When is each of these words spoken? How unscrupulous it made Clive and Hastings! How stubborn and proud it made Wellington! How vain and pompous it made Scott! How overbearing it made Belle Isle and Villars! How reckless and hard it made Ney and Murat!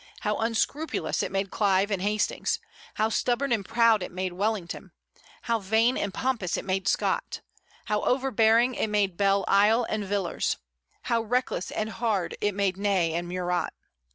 How 0.21 0.37
unscrupulous 0.37 1.21
it 1.21 1.31
made 1.31 1.51
Clive 1.51 1.91
and 1.91 2.01
Hastings! 2.01 2.57
How 2.95 3.09
stubborn 3.09 3.51
and 3.51 3.63
proud 3.63 4.01
it 4.01 4.11
made 4.11 4.33
Wellington! 4.33 4.93
How 5.43 5.59
vain 5.59 5.95
and 5.95 6.11
pompous 6.11 6.57
it 6.57 6.65
made 6.65 6.87
Scott! 6.87 7.41
How 7.85 8.01
overbearing 8.01 8.73
it 8.73 8.87
made 8.87 9.15
Belle 9.15 9.45
Isle 9.47 9.85
and 9.91 10.03
Villars! 10.03 10.57
How 11.03 11.21
reckless 11.21 11.69
and 11.69 11.91
hard 11.91 12.35
it 12.41 12.55
made 12.55 12.77
Ney 12.77 13.13
and 13.13 13.27
Murat! 13.27 13.75